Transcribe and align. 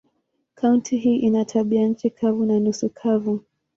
Kaunti 0.55 0.97
hii 0.97 1.15
ina 1.15 1.45
tabianchi 1.45 2.09
kavu 2.09 2.45
na 2.45 2.59
nusu 2.59 2.89
kavu. 2.89 3.41